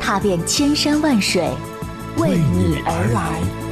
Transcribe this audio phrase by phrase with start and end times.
[0.00, 1.48] 踏遍千山万水，
[2.16, 3.69] 为你而来。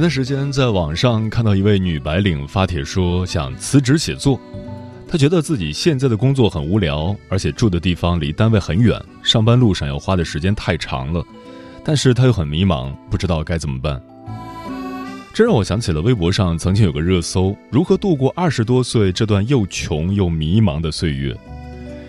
[0.00, 4.40] 前段时间在网上看到一位女白领发帖说想辞职写作，
[5.06, 11.22] 她觉得自己现在的工作很无聊，而且住的地方离单位很远，上班路上要花的时间太长了，
[11.84, 14.00] 但是她又很迷茫，不知道该怎么办。
[15.34, 21.36] 这让我想起了微博上曾经有个热搜：如何度过二十多岁这段又穷又迷茫的岁月？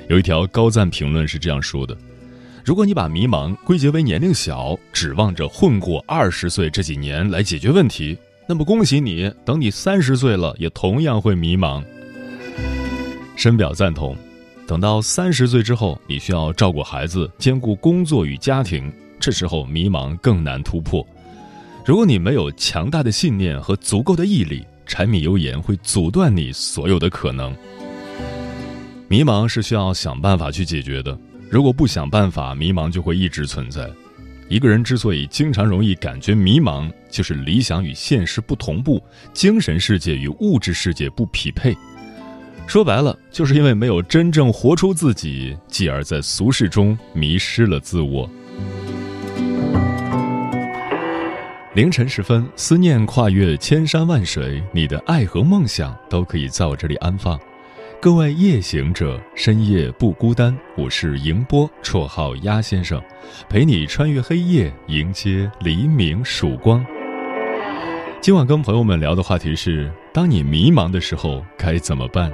[0.08, 1.98] 有一条高赞评论是这样说的。
[2.64, 8.16] 如果你把迷茫归结为年龄小，指望着混过二十岁这几年来解决问题，
[8.48, 11.84] 那么恭喜你，等你三十岁了，也同样会迷茫。
[13.36, 14.16] 深表赞同。
[14.68, 21.06] 等到三十岁之后，你需要照顾孩子，兼顾工作与家庭，这时候迷茫更难突破。
[21.84, 27.54] 如果你没有强大的信念和足够的毅力，柴米油盐会阻断你所有的可能。
[29.08, 31.18] 迷茫是需要想办法去解决的。
[31.52, 33.86] 如果不想办法，迷茫就会一直存在。
[34.48, 41.76] 一个人之所以经常容易感觉迷茫，就是理想与现实不同步，精神世界与物质世界不匹配。
[42.68, 48.30] 说白了，就是因为没有真正活出自己，继而在俗世中迷失了自我。
[51.76, 57.38] 凌晨时分，思念跨越千山万水，你的爱和梦想都可以在我这里安放。
[58.02, 60.58] 各位夜行者，深夜不孤单。
[60.76, 63.00] 我是迎波，绰号鸭先生，
[63.48, 66.84] 陪你穿越黑夜，迎接黎明曙光。
[68.20, 72.34] 今晚跟朋友们聊的话题是：当你迷茫的时候该怎么办？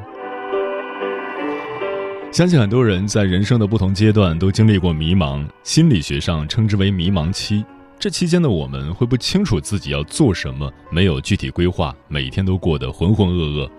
[2.31, 7.65] 相信很多人在人生的不同阶段都经历过迷茫，心理学上称之为迷茫期。
[7.99, 13.69] 这期间的我们会不清楚自己要做什么，没有具体规划，每天都过得浑浑噩噩。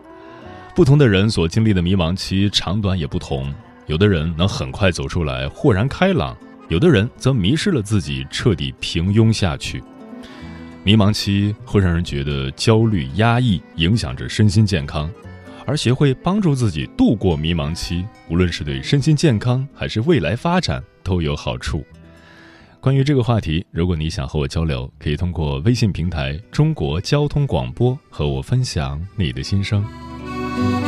[0.78, 3.52] 不同的人所经历的迷茫期长短也不同，
[3.88, 6.36] 有的人能很快走出来，豁然开朗；
[6.68, 9.82] 有的人则迷失了自己，彻底平庸下去。
[10.84, 15.10] 迷茫期会让人觉得焦虑、压抑，影响着身心健康。
[15.66, 21.84] 而学会帮助自己度过迷茫期，无论是对身心健康还是未来发展都有好处。
[22.78, 29.84] 关于这个话题，如果你想和我交流，可以通过微信平台“中国交通广播”和我分享你的心声。
[30.58, 30.87] 你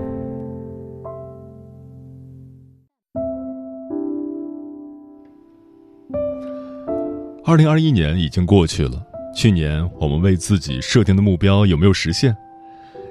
[7.51, 9.05] 二零二一年已经过去了，
[9.35, 12.33] 去年我们为自己设定的目标有没有实现？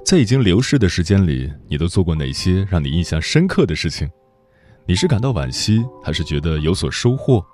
[0.03, 4.09] 在已经流逝的时间里，你都做过哪些让你印象深刻的事情？
[4.87, 7.45] 你是感到惋惜，还是觉得有所收获？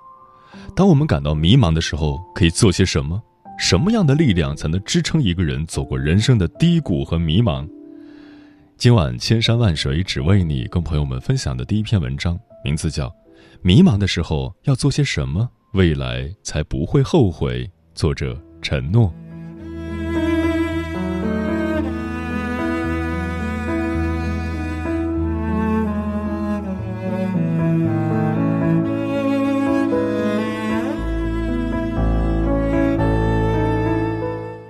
[0.77, 3.21] 当我们感到迷茫的时候，可以做些什么？
[3.59, 7.67] 什么样的力量才能支撑一个人走过人生的低谷和迷茫？
[8.77, 13.09] 今晚千山万水只为你，跟朋友们分享的第一篇文章，名字叫
[13.61, 17.69] 《迷茫的时候要做些什么，未来才不会后悔？
[17.93, 19.13] 作者承诺。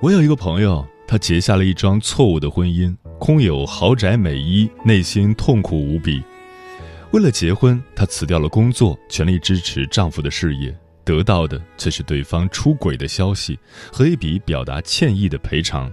[0.01, 6.23] 我有一个朋友，他结下了一桩错误的婚姻，空有豪宅美衣，内心痛苦无比。
[7.11, 10.75] 为了结婚，她辞掉了工作，全力支持丈夫的事业，
[11.07, 13.57] 得到的却是对方出轨的消息
[13.93, 15.89] 和一笔表达歉意的赔偿。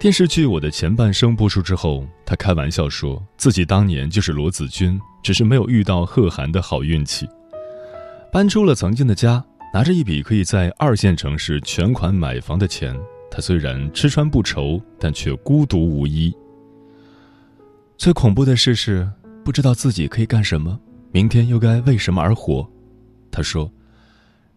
[0.00, 7.28] 电视剧《我的前半生》播出之后，他开玩笑说自己当年就是罗子君，只是没有遇到贺涵的好运气。
[8.32, 9.44] 搬出了曾经的家。
[9.74, 12.96] 拿着一笔可以在二线城市全款买房的钱，
[13.30, 16.34] 他虽然吃穿不愁，但却孤独无依。
[17.98, 19.06] 最恐怖的事是，
[19.44, 20.80] 不知道自己可以干什么，
[21.12, 22.66] 明天又该为什么而活。
[23.36, 23.70] 他说：“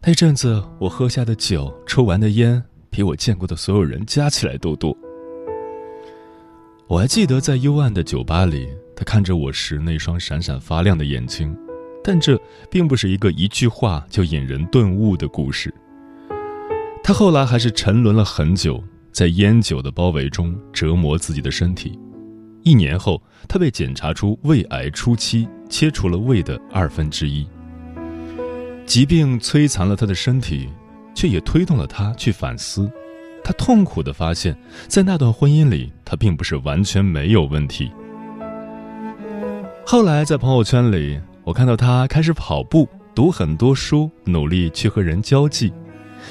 [0.02, 4.96] 那阵子我喝下的酒、抽完的烟，比我见过的所有人加起来都多。”
[6.88, 11.54] 我还记得在幽暗的酒吧里，他看着我时那双闪闪发亮的眼睛。
[12.02, 12.40] 但这
[12.72, 15.74] 并不是一个一句话就引人顿悟的故事。
[17.04, 18.81] 他后来还是沉沦了很久，
[19.12, 22.00] 在烟酒的包围中折磨自己的身体。
[22.64, 27.46] 一年后，他被检查出胃癌初期，切除了胃的二分之一。
[28.89, 30.68] 疾病摧残了他的身体，
[31.13, 32.91] 却也推动了他去反思。
[33.44, 34.57] 他痛苦地发现，
[34.88, 37.91] 在那段婚姻里，他并不是完全没有问题。
[39.86, 41.21] 后来在朋友圈里。
[41.45, 45.74] 我看到他开始跑步，读很多书，努力去和人交际。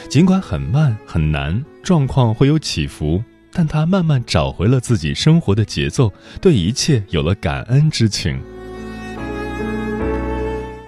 [0.09, 3.21] 尽管很慢很难，状况会有起伏，
[3.53, 8.41] 但他慢慢找回了自己生活的节奏，对一切有了感恩之情。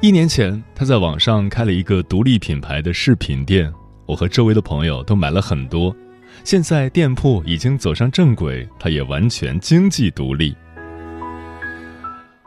[0.02, 3.70] 一年前，他在网上开了一个独立品牌的饰品店，
[4.06, 5.94] 我和周围的朋友都买了很多。
[6.42, 10.56] 现在店铺已经走上正轨，他也完全经济独立。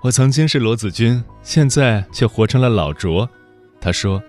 [0.01, 3.29] 我曾经是罗子君，现在却活成了老卓。
[3.79, 4.19] 他说：“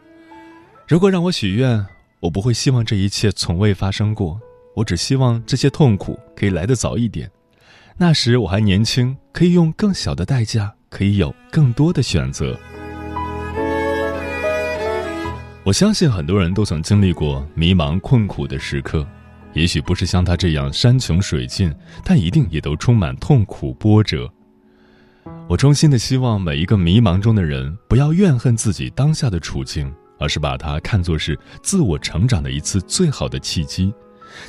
[0.87, 1.83] 如果让我许愿，
[2.21, 4.39] 我不会希望这一切从未发生过，
[4.77, 7.31] 我只希望这些痛苦可以来得早一点。
[7.97, 12.55] 那时我还年轻，可以用更小的代价，可以有更多的选择。”
[15.65, 19.07] 我相信很多人都曾经历过迷茫困苦的时刻，
[19.55, 21.75] 也许不是像他这样山穷水尽，
[22.05, 24.31] 但一定也都充满痛苦波折。
[25.49, 33.91] 我衷心的希望每一个迷茫中的人不要怨恨自己当下的处境，而是把它看作是自我成长的一次最好的契机，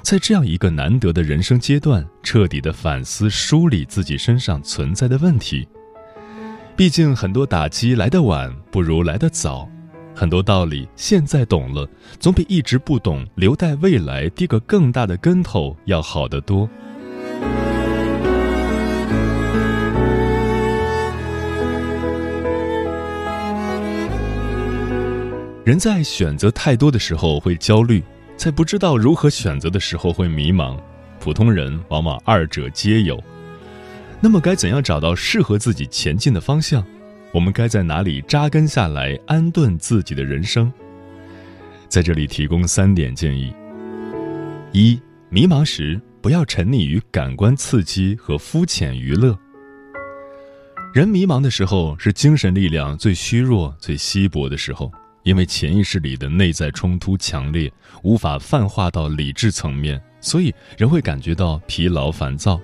[0.01, 5.65] 在这样一个难得的人生阶段，彻底的反思梳理自己身上存在的问题。
[6.75, 9.69] 毕竟很多打击来得晚不如来得早，
[10.15, 11.87] 很多道理现在懂了，
[12.21, 16.69] 总比一直不懂留待未来跌个更大的跟头要好得多。
[25.65, 28.01] 人在选择太多的时候会焦虑，
[28.37, 30.77] 在不知道如何选择的时候会迷茫。
[31.19, 33.21] 普通人往往二者皆有。
[34.21, 36.85] 那么该怎样找到适合自己前进的方向？
[37.35, 40.71] 我们该在哪里扎根下来，安顿自己的人生？
[41.89, 43.53] 在这里提供三点建议：
[44.71, 49.37] 一、迷茫时不要沉溺于感官刺激和肤浅娱乐。
[50.93, 54.89] 人迷茫的时候是精神力量最虚弱、最稀薄的时候。
[55.23, 57.69] 因为潜意识里的内在冲突强烈，
[58.03, 62.61] 无法泛化到理智层面，所以人会感觉到疲劳烦躁。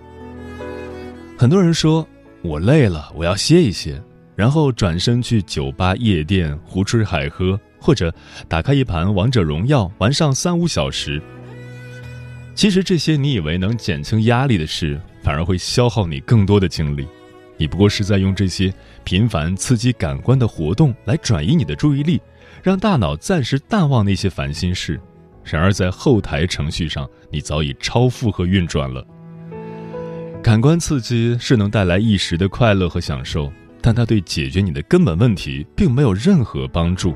[1.37, 2.07] 很多人说
[2.43, 3.99] ：“我累了，我要歇一歇。”
[4.35, 8.13] 然后转身去酒吧、夜店胡吹海喝，或者
[8.47, 11.21] 打开一盘王者荣耀玩上三五小时。
[12.55, 17.07] 其实这些你以为能减轻压力的事，反而会消耗你更多的精力。
[17.57, 18.73] 你不过是在用这些
[19.03, 22.19] 频繁刺激感官的活动来转移你的注意力。
[22.63, 24.99] 让大脑暂时淡忘那些烦心事，
[25.43, 29.03] 然而在后台程序上，你早已超负荷运转了。
[30.43, 37.15] 感官刺激是能带来一时的快乐和享受，但它对解决你的根本问题并没有任何帮助。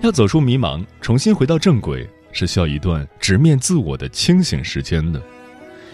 [0.00, 5.20] 要走出迷茫，重新回到正轨，是需要一段直面自我的清醒时间的。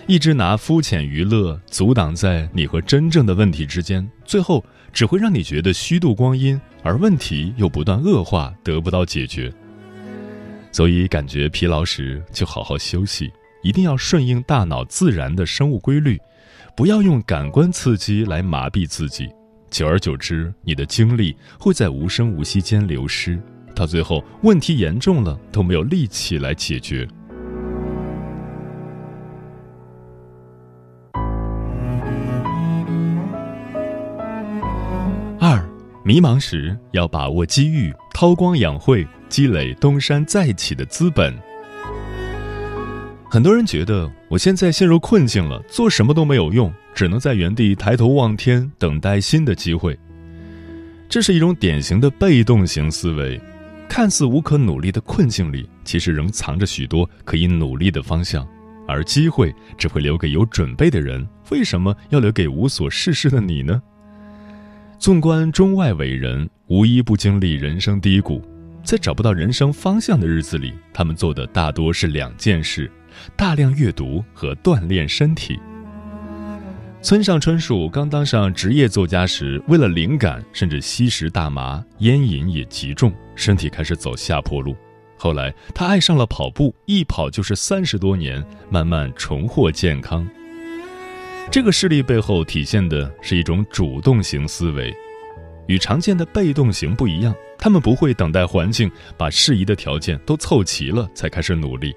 [0.07, 4.63] 一直拿肤浅娱乐阻挡在你和真正的问题之间，最后
[4.93, 6.61] 只会让你觉得虚度光阴。
[6.83, 9.51] 而问题又不断恶化，得不到解决。
[10.71, 16.21] 所以感觉疲劳时，就好好休息，一定要顺应大脑自然的生物规律，
[16.77, 19.29] 不要用感官刺激来麻痹自己，
[19.71, 23.41] 久而久之，你的精力会在无声无息间流失，
[23.77, 27.07] 到最后问题严重了都没有力气来解决。
[35.39, 35.65] 二，
[36.05, 41.33] 迷茫时要把握机遇，韬光养晦，积累东山再起的资本。
[43.31, 49.97] 很多人觉得我现在陷入困境了，做什么都没有用，只能在原地抬头望天，等待新的机会。
[51.09, 53.41] 这是一种典型的被动型思维，
[53.89, 58.45] 看似无可努力的困境里，其实仍藏着许多可以努力的方向，
[58.89, 61.25] 而机会只会留给有准备的人。
[61.53, 63.81] 为什么要留给无所事事的你呢？
[64.99, 68.43] 纵观中外伟人，无一不经历人生低谷，
[68.83, 72.91] 在找不到人生方向的日子里，他们做的大多是两件事。
[73.37, 75.59] 大量阅读和锻炼身体。
[77.03, 84.75] 村上春树刚当上职业作家时，为了灵感，甚至吸食大麻、烟瘾也极重，身体开始走下坡路。
[85.17, 90.27] 后来他爱上了跑步，一跑就是三十多年，慢慢重获健康。
[91.51, 94.91] 这个事例背后体现的是一种主动型思维，
[95.67, 97.35] 与常见的被动型不一样。
[97.59, 101.95] 他们不会等待环境把适宜的条件都凑齐了才开始努力。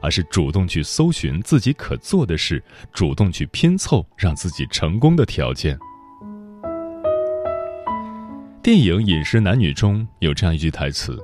[0.00, 2.62] 而是主动去搜寻自己可做的事，
[2.92, 5.78] 主动去拼凑让自己成功的条件。
[8.62, 11.16] 电影《饮食男女》中有这样一句台词：“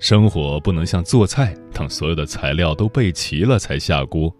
[0.00, 4.34] 生活不能像做菜，等所有的材料都备齐了才下锅。”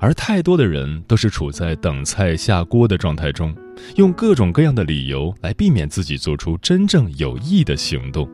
[0.00, 3.54] 而太多的人都是处在等菜下锅的状态中，
[3.96, 8.28] 用各种各样的理由来避免自己做出真正有益的行动。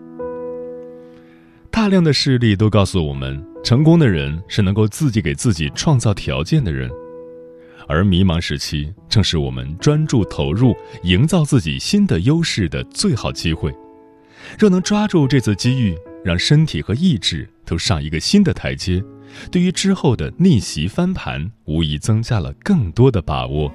[1.70, 6.90] 大量的事例都告诉我们，成功的人是能够自己给自己创造条件的人，
[7.86, 10.74] 而迷茫时期正是我们专注投入、
[11.04, 13.72] 营造自己新的优势的最好机会。
[14.58, 19.02] 若能抓住这次机遇，让身体和意志都上一个新的台阶，
[19.50, 23.72] 对于之后的逆袭翻盘，无疑增加了更多的把握。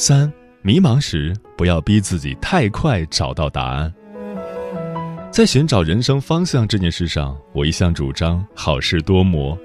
[0.00, 3.92] 三迷茫时，不要逼自己太快找到答案。
[5.30, 9.58] 在寻找人生方向这件事上，我一向主张好事多磨。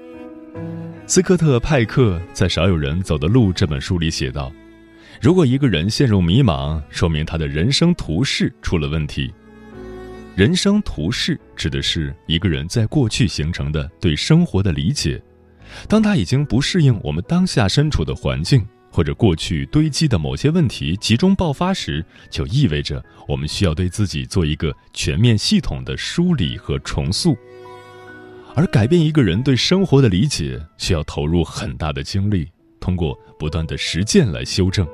[1.06, 4.52] 斯科特·派克在《少有人走的路》这本书里写道
[5.22, 9.32] ：“如果一个人陷入迷茫，说明他的人生图式出了问题。
[10.34, 15.18] 人生图式指的是一个人在过去形成的对生活的理解，
[15.88, 18.62] 当他已经不适应我们当下身处的环境。”
[18.96, 27.36] 或者过去堆积的某些问题集中爆发时，就意味着我们需要对自己做一个全面系统的梳理和重塑。
[28.54, 32.48] 而改变一个人对生活的理解，需要投入很大的精力，
[32.80, 34.88] 通过不断的实践来修正。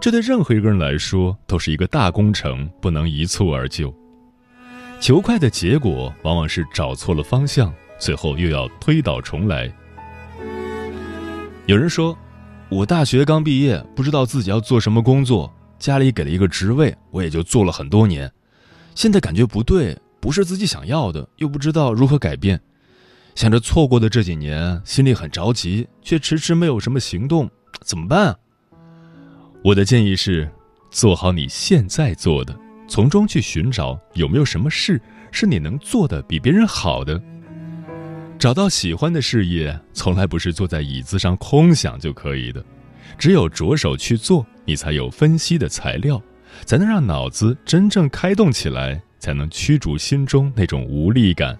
[0.00, 3.94] 这对任何一个人来说都是一个大工程，不能一蹴而就。
[4.98, 9.72] 求快的结果往往是找错了方向，最后又要推倒重来。
[11.66, 12.18] 有人说。
[12.70, 18.30] 我大学刚毕业，不知道自己要做什么工作，家里给了一个职位，我也就做了很多年。
[18.94, 22.60] 现在感觉不对，不是自己想要的，又不知道如何改变。
[23.34, 27.48] 想着错过的这几年，心里很着急，却迟迟没有什么行动，
[27.80, 28.36] 怎么办？
[29.64, 30.46] 我的建议是，
[30.90, 32.54] 做好你现在做的，
[32.86, 35.00] 从中去寻找有没有什么事
[35.32, 37.18] 是你能做的比别人好的。
[38.38, 42.64] 找到喜欢的事业，从来不是坐在椅子上空想就可以的。
[43.18, 46.22] 只有着手去做，你才有分析的材料，
[46.64, 51.58] 才能让脑子真正开动起来，才能驱逐心中那种无力感。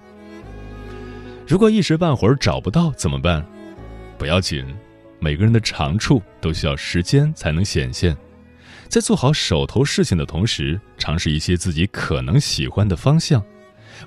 [1.48, 3.44] 如果一时半会儿找不到怎么办？
[4.16, 4.64] 不要紧，
[5.18, 8.16] 每个人的长处都需要时间才能显现。
[8.88, 13.42] 在做好手头事情的同时，尝试一些自己可能喜欢的方向，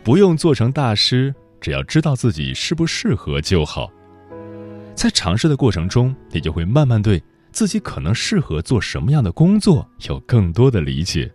[0.03, 1.35] 不用做成大师。
[1.61, 3.89] 只要知道自己适不适合就好，
[4.95, 11.31] 在尝试的过程中，你就会慢慢对自己可能适合做什么样的工作有更多的理解。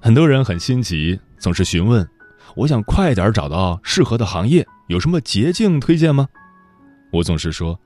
[0.00, 2.06] 很多人很心急，总是询问
[2.56, 6.28] ：“我想快点找到适合的行业，有什么捷径推荐吗？”
[7.12, 7.78] 我总是说：“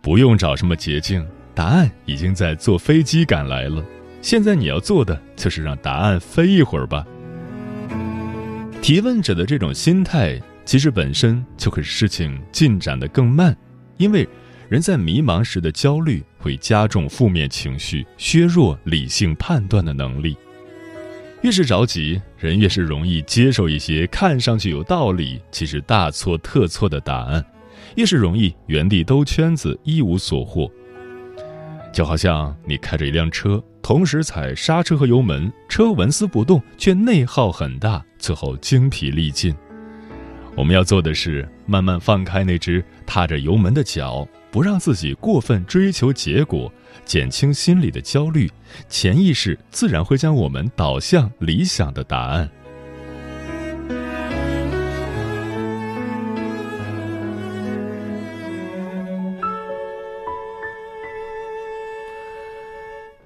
[0.00, 3.84] 不用找什么捷径，答案已经在坐飞机赶来了。
[4.20, 7.04] 现在你要做的就是让答案飞一会儿吧。”
[8.82, 13.56] 提问者的这种心态，其实本身就会使事情进展的更慢，
[13.96, 14.28] 因为
[14.68, 20.36] 人在迷茫时的焦虑会加重负面情绪，削弱理性判断的能力。
[21.42, 27.44] 越是着急，人越是容易接受一些看上去有道理，其实大错特错的答案，
[27.94, 30.68] 越是容易原地兜圈子，一无所获。
[31.92, 39.54] 就好像你开着一辆车，同时踩刹车和油门，车纹丝不动，却内耗很大，最后精疲力尽。
[40.56, 46.72] 我们要做的是慢慢放开那只踏着油门的脚，不让自己过分追求结果，
[47.04, 48.50] 减轻心里的焦虑，
[48.88, 52.50] 潜意识自然会将我们导向理想的答案。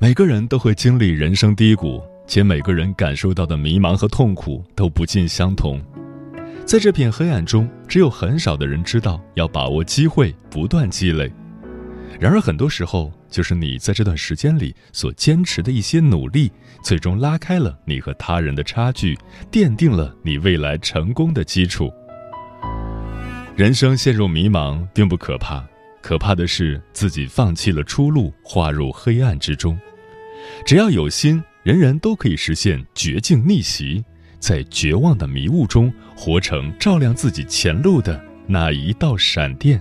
[0.07, 5.83] 每个人都会经历人生低谷，且每个人感受到的迷茫和痛苦都不尽相同。
[6.65, 11.29] 在这片黑暗中，只有很少的人知道要把握机会，不断积累。
[12.21, 16.53] 然而，很多时候，就是你在这段时间里所坚持的一些努力，
[16.85, 19.19] 最终拉开了你和他人的差距，
[19.51, 21.93] 奠定了你未来成功的基础。
[23.57, 25.67] 人生陷入迷茫并不可怕，
[26.01, 29.77] 可怕的是自己放弃了出路，滑入黑暗之中。
[30.65, 34.05] 只要有心，人人都可以实现绝境逆袭，
[34.39, 39.81] 在绝望的迷雾中，活成照亮自己前路的那一道闪电。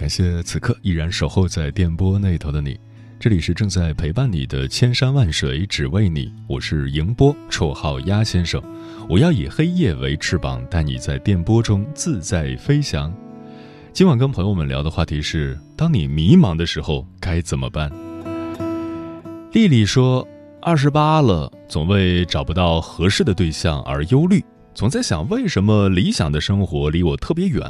[0.00, 2.80] 感谢此刻依然守候在电波那头的你。
[3.18, 6.32] 这里是正在陪伴你的千山万水，只为你。
[6.46, 8.62] 我是迎波，绰号鸭先生。
[9.10, 13.14] 我要以黑夜为翅膀，带你在电波中自在飞翔。
[13.92, 17.92] 今晚跟朋友们聊的话题是：当你迷茫的时候该怎么办？
[19.52, 20.26] 丽丽说，
[20.62, 27.60] 二十八了，总为找不到合适的对象而忧虑，总在想为什么理想的生活离我特别远。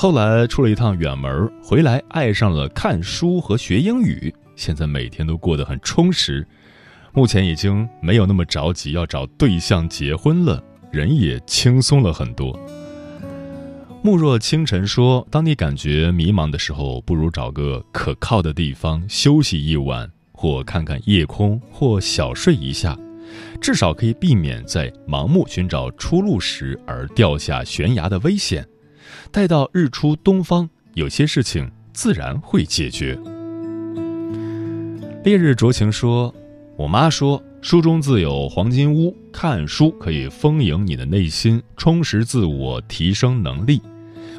[0.00, 4.34] 后来出了一趟远门，回来爱上了看书和学英语。
[4.56, 6.48] 现在每天都过得很充实，
[7.12, 12.58] 目前已经没有那么着急要找对象结婚了，人也轻松了很多。
[14.00, 22.98] 慕若清晨说：“当你感觉迷茫的时候，不如找个可靠的地方休息一晚，或看看夜空，或小睡一下，
[23.60, 28.66] 至少可以避免在盲目寻找出路时而掉下悬崖的危险。
[29.30, 33.18] 待到日出东方，有些事情自然会解决。”
[35.22, 36.34] 烈日灼情说
[36.76, 43.82] ：“我妈说，书中自有黄金屋，看书可以丰盈你的内心，充实自我，提升能力。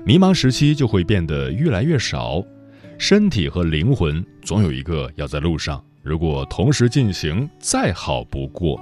[0.03, 2.43] 迷茫时期就会变得越来越少。
[2.97, 8.81] 身体和灵魂总有一个要在路上，如果同时进行，再好不过。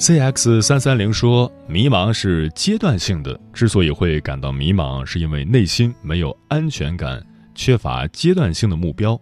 [0.00, 7.22] ”CX 三三零说：“迷茫是阶段性的，之所以会感到迷茫，是因为内心没有安全感，
[7.54, 9.20] 缺乏阶段性的目标。”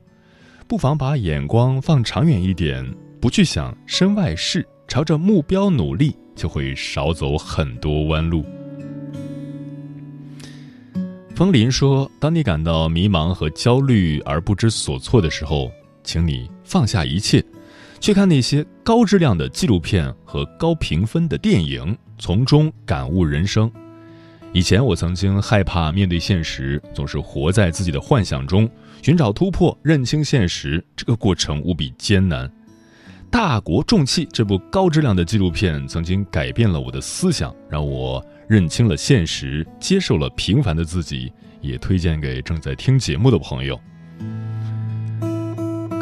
[0.68, 2.88] 不妨把眼光放长远一点，
[3.20, 8.46] 不去想身外事，朝着目标努力，就会少走很多弯路。
[11.34, 15.72] 风林说：“当你感到迷茫和焦虑而不知所措的时候，
[16.04, 17.44] 请你放下一切，
[18.00, 23.70] 去看那些高质量的纪录片和高评分的电影，从中感悟人生。”
[24.54, 28.68] 以前我曾经害怕面对现实，总是活在自己的幻想中，
[29.02, 30.82] 寻找突破，认清现实。
[30.96, 32.50] 这个过程无比艰难。
[33.30, 41.30] 大国重器这部高质量的纪录片曾经改变了我的思想，让我认清了现实，接受了平凡的自己。
[41.60, 43.78] 也推荐给正在听节目的朋友。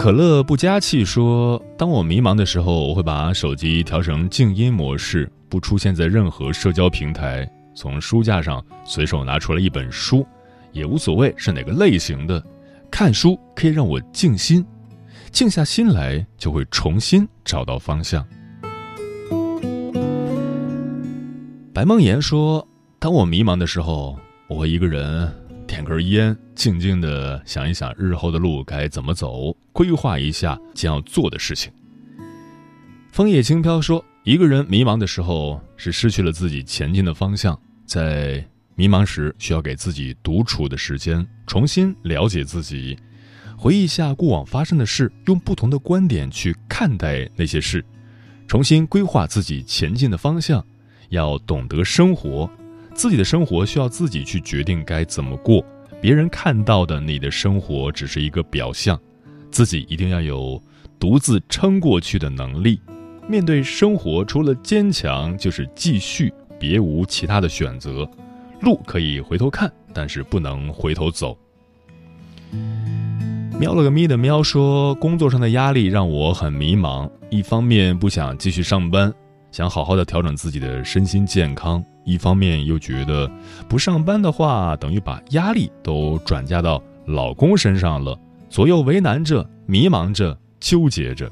[0.07, 10.25] 可乐不加气说：“当我迷茫的时候，我会把手机调成静音模式，不出现在任何社交平台。”从书架上随手拿出了一本书，
[10.71, 12.40] 也无所谓是哪个类型的。
[12.88, 14.64] 看书可以让我静心，
[15.33, 18.25] 静下心来就会重新找到方向。
[21.75, 22.64] 白梦妍说
[23.01, 24.16] ：“当我迷茫的时候，
[24.47, 25.29] 我会一个人
[25.66, 31.72] 点根烟，静静的想一想日后的路该怎么走，规划一下将要做的事情。”
[33.12, 42.98] 枫叶轻飘说，一个人迷茫的时候是失去了自己前进的方向，在迷茫时需要给自己独处的时间，重新了解自己，
[43.57, 47.83] 回忆一下过往发生的事，用不同的观点去看待那些事，
[48.46, 50.64] 重新规划自己前进的方向。
[51.11, 52.50] 要懂得生活，
[52.96, 55.62] 自己的生活需要自己去决定该怎么过。
[56.00, 58.98] 别人看到的你的生活只是一个表象，
[59.50, 60.61] 自己一定要有
[60.98, 62.80] 独自撑过去的能力。
[63.28, 68.09] 面对生活，除了坚强就是继续，别无其他的选择。
[68.62, 71.37] 路可以回头看，但是不能回头走。
[73.59, 79.12] 喵了个咪的喵说，工作上的压力让我很迷茫，一方面不想继续上班。
[79.52, 83.31] 想好好的调整自己的身心健康，一方面又觉得
[83.69, 91.31] 不上班的话，等于把压力都转嫁到老公身上了，左右为难着，迷茫着，纠结着。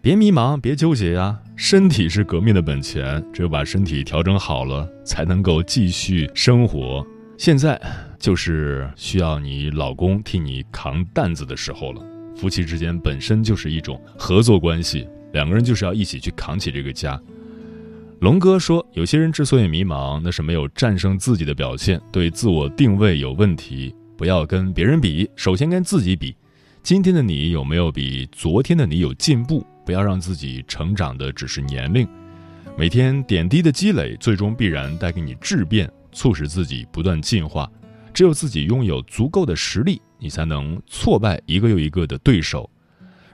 [0.00, 1.36] 别迷茫，别纠结呀！
[1.56, 7.04] 身体是革命的本钱，只有把身体调整好了，才能够继续生活。
[7.38, 7.80] 现在
[8.18, 12.02] 就是需要你老公替你扛担子的时候了。
[12.36, 15.08] 夫妻之间本身就是一种合作关系。
[15.32, 17.20] 两个人就是要一起去扛起这个家。
[18.20, 23.94] 龙哥说，有些人之所以迷茫，那是没有战胜自己的表现，对自我定位有问题。
[24.16, 26.34] 不要跟别人比，首先跟自己比。
[26.82, 29.66] 今天的你有没有比昨天的你有进步？
[29.84, 32.08] 不要让自己成长的只是年龄。
[32.74, 37.70] 每天点滴的积累，最终必然带给你质变，促使自己不断进化。
[38.14, 42.68] 只有自己拥有足够的实力，你才能挫败一个又一个的对手。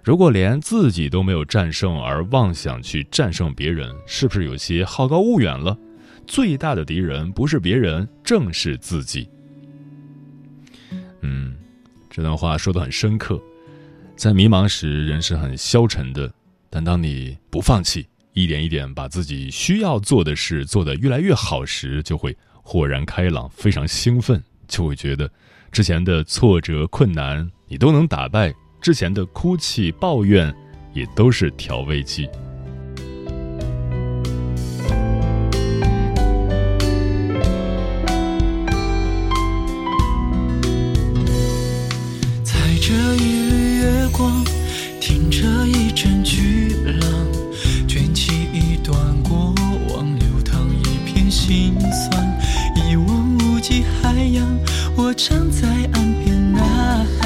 [0.03, 5.79] 如果连自己都没有战胜，而妄想去战胜别人，是不是有些好高骛远了？
[6.27, 9.29] 最大的敌人不是别人，正是自己。
[11.21, 11.55] 嗯，
[12.11, 13.41] 这段话说的很深刻。
[14.17, 16.29] 在迷茫时，人是很消沉的；
[16.69, 25.31] 但当你不放弃，一点一点把自己需要做的事做得越来越好时，就会豁然开朗，非常兴奋，就会觉得
[25.71, 28.53] 之前的挫折困难你都能打败。
[28.83, 30.53] 之前的哭泣抱怨，
[30.92, 32.29] 也都是调味剂。
[42.42, 44.45] 踩着一缕月光，
[45.01, 47.09] 听着一阵巨浪，
[47.87, 49.55] 卷起一段过
[49.95, 52.37] 往，流淌一片心酸。
[52.75, 54.45] 一望无际海洋，
[54.97, 57.22] 我站在岸边呐喊。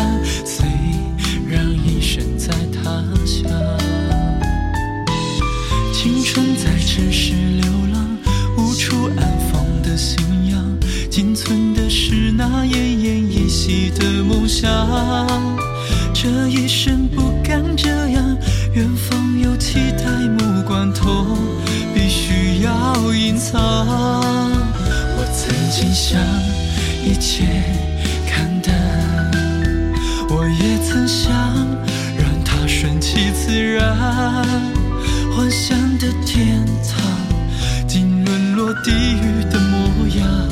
[38.87, 40.49] 地狱的模样。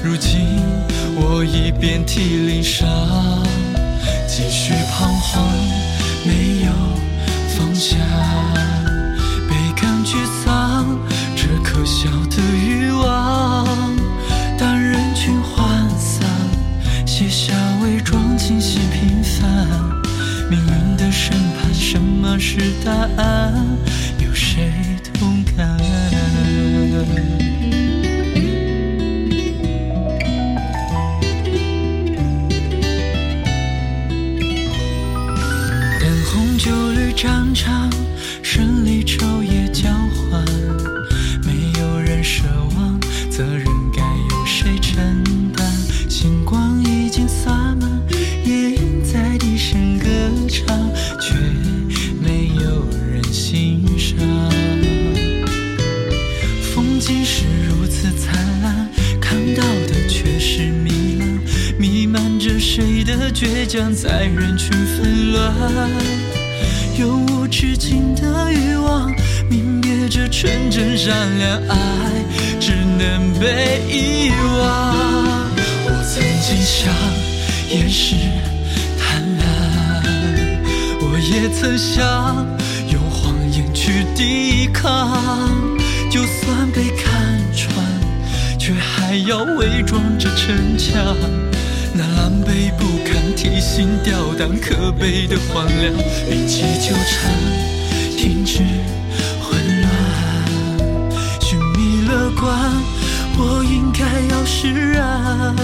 [0.00, 0.60] 如今
[1.16, 2.86] 我已遍体鳞伤，
[4.28, 5.45] 继续彷徨，
[63.36, 65.52] 倔强，在人群纷乱。
[66.98, 69.14] 永无止境的欲望，
[69.50, 71.76] 泯灭着纯真善良，爱
[72.58, 74.94] 只能被遗忘。
[75.84, 76.90] 我曾经想
[77.68, 78.14] 掩饰
[78.98, 79.44] 贪婪，
[81.02, 81.94] 我也曾想
[82.90, 85.52] 用谎言去抵抗。
[86.10, 87.68] 就算被看穿，
[88.58, 91.14] 却还要伪装着逞强。
[91.98, 95.92] 那狼狈不堪、提心吊胆、可悲的荒凉，
[96.30, 97.30] 一起纠缠，
[98.16, 98.62] 停止
[99.38, 99.90] 混乱，
[101.40, 102.72] 寻觅乐观，
[103.36, 104.00] 我应该
[104.34, 105.54] 要释然。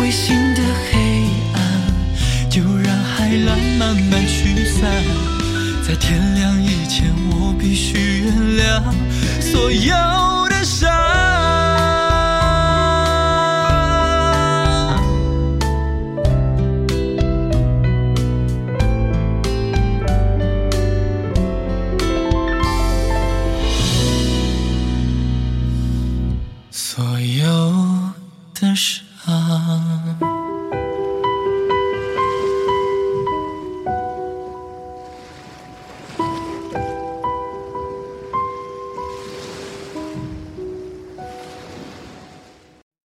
[0.00, 4.90] 微心的黑暗，就让海浪慢慢驱散。
[5.86, 8.82] 在天亮以前，我必须原谅
[9.40, 10.29] 所有。